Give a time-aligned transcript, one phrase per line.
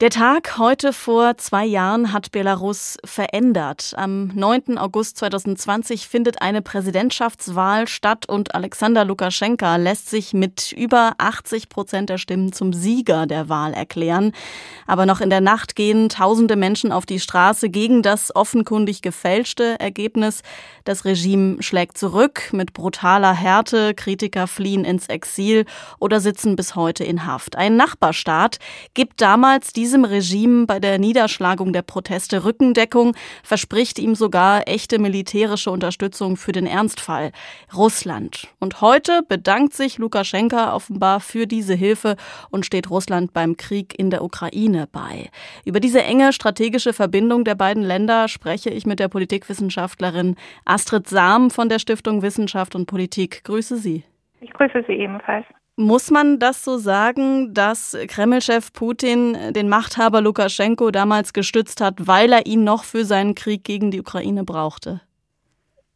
[0.00, 3.94] Der Tag heute vor zwei Jahren hat Belarus verändert.
[3.96, 4.78] Am 9.
[4.78, 12.10] August 2020 findet eine Präsidentschaftswahl statt und Alexander Lukaschenka lässt sich mit über 80 Prozent
[12.10, 14.30] der Stimmen zum Sieger der Wahl erklären.
[14.86, 19.80] Aber noch in der Nacht gehen tausende Menschen auf die Straße gegen das offenkundig gefälschte
[19.80, 20.42] Ergebnis.
[20.84, 23.94] Das Regime schlägt zurück mit brutaler Härte.
[23.94, 25.64] Kritiker fliehen ins Exil
[25.98, 27.56] oder sitzen bis heute in Haft.
[27.56, 28.60] Ein Nachbarstaat
[28.94, 34.98] gibt damals die diesem Regime bei der Niederschlagung der Proteste Rückendeckung, verspricht ihm sogar echte
[34.98, 37.32] militärische Unterstützung für den Ernstfall.
[37.74, 38.48] Russland.
[38.60, 42.16] Und heute bedankt sich Lukaschenka offenbar für diese Hilfe
[42.50, 45.30] und steht Russland beim Krieg in der Ukraine bei.
[45.64, 51.48] Über diese enge strategische Verbindung der beiden Länder spreche ich mit der Politikwissenschaftlerin Astrid Sam
[51.48, 53.42] von der Stiftung Wissenschaft und Politik.
[53.44, 54.04] Grüße Sie.
[54.42, 55.46] Ich grüße Sie ebenfalls.
[55.80, 62.32] Muss man das so sagen, dass Kremlchef Putin den Machthaber Lukaschenko damals gestützt hat, weil
[62.32, 65.00] er ihn noch für seinen Krieg gegen die Ukraine brauchte?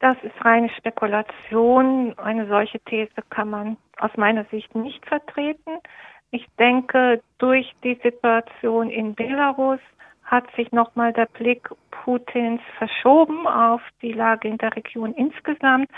[0.00, 2.12] Das ist reine Spekulation.
[2.18, 5.78] Eine solche These kann man aus meiner Sicht nicht vertreten.
[6.30, 9.80] Ich denke, durch die Situation in Belarus
[10.24, 15.88] hat sich nochmal der Blick Putins verschoben auf die Lage in der Region insgesamt.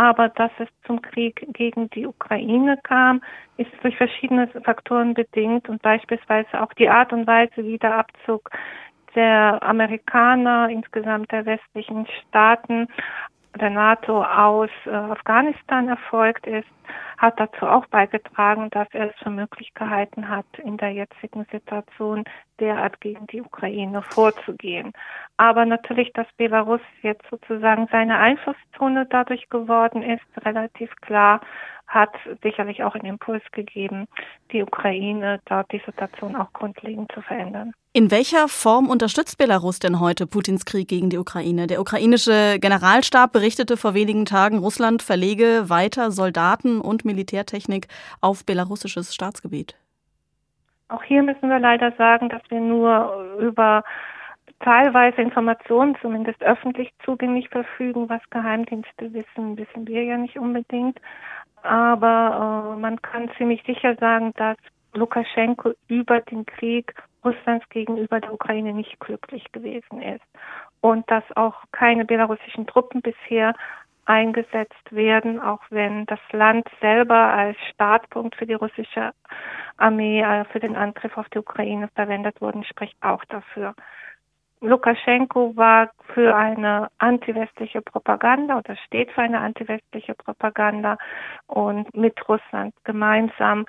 [0.00, 3.20] Aber dass es zum Krieg gegen die Ukraine kam,
[3.58, 8.48] ist durch verschiedene Faktoren bedingt und beispielsweise auch die Art und Weise, wie der Abzug
[9.14, 12.88] der Amerikaner, insgesamt der westlichen Staaten,
[13.58, 16.68] der NATO aus äh, Afghanistan erfolgt ist,
[17.18, 22.24] hat dazu auch beigetragen, dass er es für möglich gehalten hat, in der jetzigen Situation
[22.58, 24.92] derart gegen die Ukraine vorzugehen.
[25.36, 31.40] Aber natürlich, dass Belarus jetzt sozusagen seine Einflusszone dadurch geworden ist, relativ klar,
[31.90, 34.06] hat sicherlich auch einen Impuls gegeben,
[34.52, 37.72] die Ukraine dort die Situation auch grundlegend zu verändern.
[37.92, 41.66] In welcher Form unterstützt Belarus denn heute Putins Krieg gegen die Ukraine?
[41.66, 47.88] Der ukrainische Generalstab berichtete vor wenigen Tagen, Russland verlege weiter Soldaten und Militärtechnik
[48.20, 49.74] auf belarussisches Staatsgebiet.
[50.88, 53.82] Auch hier müssen wir leider sagen, dass wir nur über
[54.60, 58.08] teilweise Informationen, zumindest öffentlich zugänglich verfügen.
[58.08, 61.00] Was Geheimdienste wissen, wissen wir ja nicht unbedingt.
[61.62, 64.56] Aber äh, man kann ziemlich sicher sagen, dass
[64.94, 66.94] Lukaschenko über den Krieg
[67.24, 70.24] Russlands gegenüber der Ukraine nicht glücklich gewesen ist
[70.80, 73.54] und dass auch keine belarussischen Truppen bisher
[74.06, 79.12] eingesetzt werden, auch wenn das Land selber als Startpunkt für die russische
[79.76, 83.74] Armee äh, für den Angriff auf die Ukraine verwendet wurde, spricht auch dafür.
[84.60, 90.98] Lukaschenko war für eine antiwestliche Propaganda oder steht für eine antiwestliche Propaganda
[91.46, 93.64] und mit Russland gemeinsam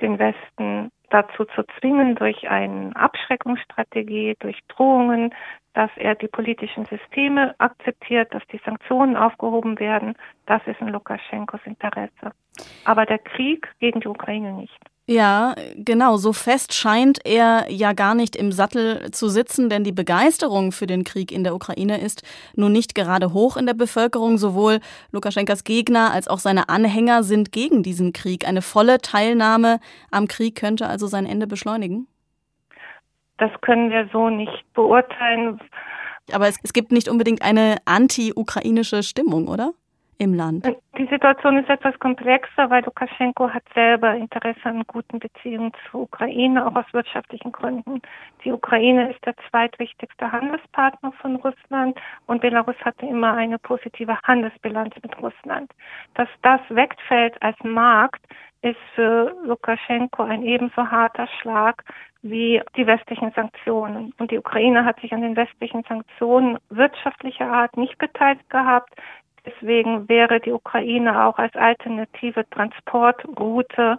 [0.00, 5.32] den Westen dazu zu zwingen, durch eine Abschreckungsstrategie, durch Drohungen,
[5.74, 10.14] dass er die politischen Systeme akzeptiert, dass die Sanktionen aufgehoben werden.
[10.46, 12.32] Das ist in Lukaschenkos Interesse.
[12.84, 14.78] Aber der Krieg gegen die Ukraine nicht.
[15.08, 16.16] Ja, genau.
[16.16, 20.86] So fest scheint er ja gar nicht im Sattel zu sitzen, denn die Begeisterung für
[20.86, 22.22] den Krieg in der Ukraine ist
[22.54, 24.38] nun nicht gerade hoch in der Bevölkerung.
[24.38, 24.78] Sowohl
[25.10, 28.46] Lukaschenkas Gegner als auch seine Anhänger sind gegen diesen Krieg.
[28.46, 29.80] Eine volle Teilnahme
[30.12, 32.06] am Krieg könnte also sein Ende beschleunigen.
[33.38, 35.60] Das können wir so nicht beurteilen.
[36.30, 39.72] Aber es, es gibt nicht unbedingt eine anti-ukrainische Stimmung, oder?
[40.22, 40.64] im Land?
[40.98, 46.66] Die Situation ist etwas komplexer, weil Lukaschenko hat selber Interesse an guten Beziehungen zur Ukraine,
[46.66, 48.02] auch aus wirtschaftlichen Gründen.
[48.44, 54.94] Die Ukraine ist der zweitwichtigste Handelspartner von Russland und Belarus hatte immer eine positive Handelsbilanz
[55.02, 55.72] mit Russland.
[56.12, 58.22] Dass das wegfällt als Markt,
[58.62, 61.82] ist für Lukaschenko ein ebenso harter Schlag
[62.22, 64.14] wie die westlichen Sanktionen.
[64.18, 68.94] Und die Ukraine hat sich an den westlichen Sanktionen wirtschaftlicher Art nicht beteiligt gehabt.
[69.44, 73.98] Deswegen wäre die Ukraine auch als alternative Transportroute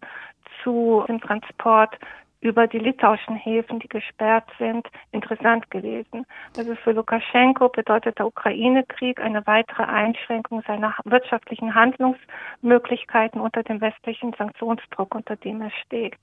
[0.63, 1.97] zu dem Transport
[2.43, 6.25] über die litauischen Häfen, die gesperrt sind, interessant gewesen.
[6.57, 14.33] Also für Lukaschenko bedeutet der Ukraine-Krieg eine weitere Einschränkung seiner wirtschaftlichen Handlungsmöglichkeiten unter dem westlichen
[14.37, 16.17] Sanktionsdruck, unter dem er steht.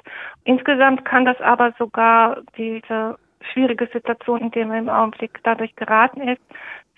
[0.44, 3.18] Insgesamt kann das aber sogar diese
[3.52, 6.42] schwierige Situation, in der er im Augenblick dadurch geraten ist,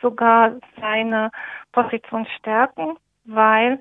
[0.00, 1.30] sogar seine
[1.72, 3.80] Position stärken, weil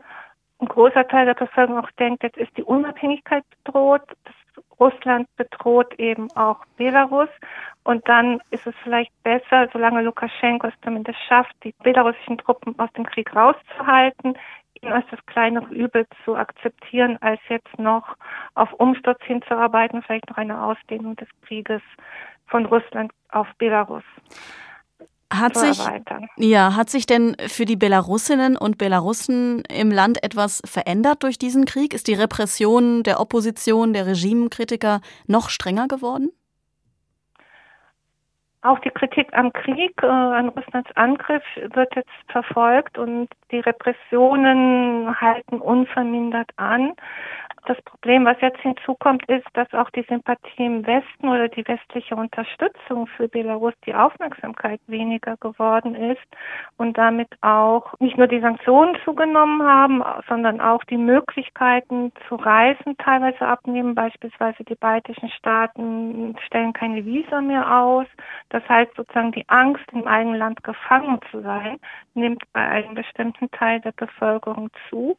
[0.60, 4.04] ein großer Teil der Bevölkerung auch denkt, jetzt ist die Unabhängigkeit bedroht,
[4.80, 7.30] Russland bedroht eben auch Belarus.
[7.84, 12.92] Und dann ist es vielleicht besser, solange Lukaschenko es zumindest schafft, die belarussischen Truppen aus
[12.94, 14.38] dem Krieg rauszuhalten,
[14.84, 18.16] als das kleinere Übel zu akzeptieren, als jetzt noch
[18.56, 21.81] auf Umsturz hinzuarbeiten, vielleicht noch eine Ausdehnung des Krieges
[22.51, 24.03] von Russland auf Belarus.
[25.33, 25.80] Hat sich,
[26.36, 31.63] ja, hat sich denn für die Belarusinnen und Belarussen im Land etwas verändert durch diesen
[31.63, 31.94] Krieg?
[31.94, 36.31] Ist die Repression der Opposition, der Regimekritiker noch strenger geworden?
[38.63, 45.19] Auch die Kritik am Krieg, äh, an Russlands Angriff wird jetzt verfolgt und die Repressionen
[45.19, 46.94] halten unvermindert an.
[47.66, 52.16] Das Problem, was jetzt hinzukommt, ist, dass auch die Sympathie im Westen oder die westliche
[52.16, 56.25] Unterstützung für Belarus die Aufmerksamkeit weniger geworden ist
[56.78, 62.98] und damit auch nicht nur die Sanktionen zugenommen haben, sondern auch die Möglichkeiten zu reisen
[62.98, 63.94] teilweise abnehmen.
[63.94, 68.08] Beispielsweise die baltischen Staaten stellen keine Visa mehr aus.
[68.50, 71.78] Das heißt sozusagen die Angst, im eigenen Land gefangen zu sein,
[72.16, 75.16] nimmt bei einem bestimmten Teil der Bevölkerung zu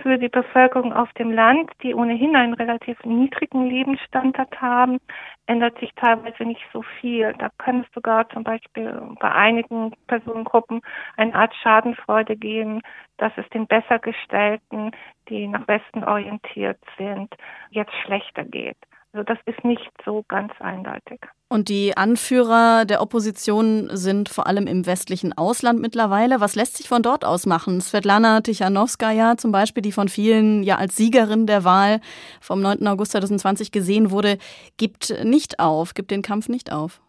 [0.00, 4.98] für die Bevölkerung auf dem Land, die ohnehin einen relativ niedrigen Lebensstandard haben,
[5.46, 7.34] ändert sich teilweise nicht so viel.
[7.38, 10.80] Da kann es sogar zum Beispiel bei einigen Personengruppen
[11.16, 12.80] eine Art Schadenfreude geben,
[13.18, 14.92] dass es den Bessergestellten,
[15.28, 17.34] die nach Westen orientiert sind,
[17.70, 18.78] jetzt schlechter geht.
[19.12, 21.20] Also das ist nicht so ganz eindeutig.
[21.48, 26.40] Und die Anführer der Opposition sind vor allem im westlichen Ausland mittlerweile.
[26.40, 27.82] Was lässt sich von dort aus machen?
[27.82, 32.00] Svetlana Tichanowskaja zum Beispiel, die von vielen ja als Siegerin der Wahl
[32.40, 32.86] vom 9.
[32.86, 34.38] August 2020 gesehen wurde,
[34.78, 37.02] gibt nicht auf, gibt den Kampf nicht auf.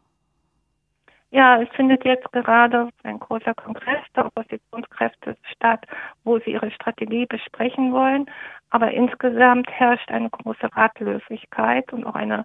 [1.34, 5.84] Ja, es findet jetzt gerade ein großer Kongress der Oppositionskräfte statt,
[6.24, 8.30] wo sie ihre Strategie besprechen wollen.
[8.74, 12.44] Aber insgesamt herrscht eine große Ratlosigkeit und auch eine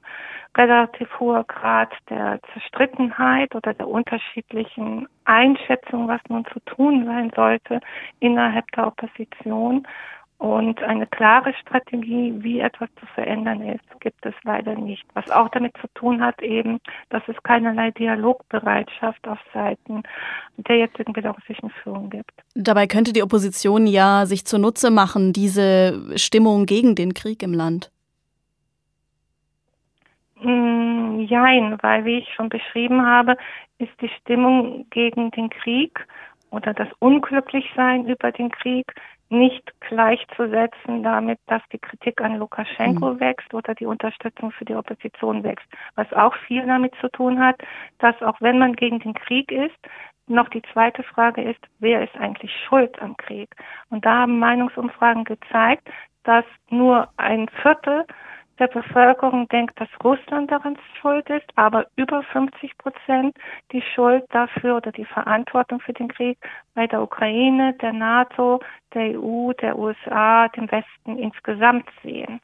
[0.58, 7.80] relativ hoher Grad der Zerstrittenheit oder der unterschiedlichen Einschätzung, was nun zu tun sein sollte
[8.20, 9.88] innerhalb der Opposition.
[10.38, 15.04] Und eine klare Strategie, wie etwas zu verändern ist, gibt es leider nicht.
[15.14, 16.78] Was auch damit zu tun hat eben,
[17.10, 20.04] dass es keinerlei Dialogbereitschaft auf Seiten
[20.56, 22.30] der jetzigen belarussischen Führung gibt.
[22.54, 27.90] Dabei könnte die Opposition ja sich zunutze machen, diese Stimmung gegen den Krieg im Land.
[30.40, 33.36] Mm, jein, weil wie ich schon beschrieben habe,
[33.78, 36.06] ist die Stimmung gegen den Krieg
[36.50, 38.86] oder das Unglücklichsein über den Krieg
[39.30, 43.20] nicht gleichzusetzen damit, dass die Kritik an Lukaschenko mhm.
[43.20, 45.66] wächst oder die Unterstützung für die Opposition wächst.
[45.96, 47.56] Was auch viel damit zu tun hat,
[47.98, 49.76] dass auch wenn man gegen den Krieg ist,
[50.26, 53.54] noch die zweite Frage ist, wer ist eigentlich schuld am Krieg?
[53.90, 55.88] Und da haben Meinungsumfragen gezeigt,
[56.24, 58.04] dass nur ein Viertel
[58.58, 63.36] der Bevölkerung denkt, dass Russland daran schuld ist, aber über 50 Prozent
[63.72, 66.38] die Schuld dafür oder die Verantwortung für den Krieg
[66.74, 68.60] bei der Ukraine, der NATO,
[68.94, 72.40] der EU, der USA, dem Westen insgesamt sehen.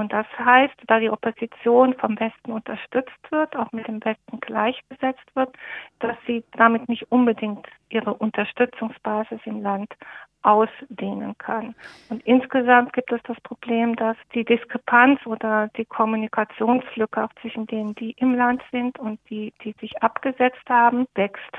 [0.00, 5.26] Und das heißt, da die Opposition vom Westen unterstützt wird, auch mit dem Westen gleichgesetzt
[5.34, 5.54] wird,
[5.98, 9.92] dass sie damit nicht unbedingt ihre Unterstützungsbasis im Land
[10.42, 11.74] ausdehnen kann.
[12.08, 17.94] Und insgesamt gibt es das Problem, dass die Diskrepanz oder die Kommunikationslücke auch zwischen denen,
[17.94, 21.56] die im Land sind und die, die sich abgesetzt haben, wächst.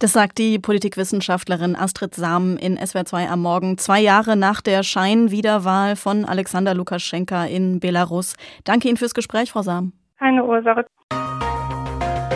[0.00, 5.96] Das sagt die Politikwissenschaftlerin Astrid Sam in SWR2 am Morgen, zwei Jahre nach der Scheinwiederwahl
[5.96, 8.36] von Alexander Lukaschenka in Belarus.
[8.62, 9.92] Danke Ihnen fürs Gespräch, Frau Sam.
[10.20, 10.86] Keine Ursache.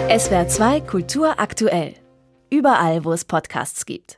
[0.08, 1.94] SWR2 Kultur aktuell.
[2.50, 4.10] Überall, wo es Podcasts gibt.